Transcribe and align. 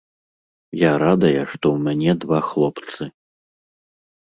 Я 0.83 0.93
радая, 1.03 1.43
што 1.51 1.65
ў 1.77 1.85
мяне 1.89 2.17
два 2.25 2.39
хлопцы. 2.49 3.03